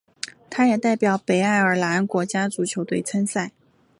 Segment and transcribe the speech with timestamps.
[0.49, 3.51] 他也代表北爱尔兰国家足球队参赛。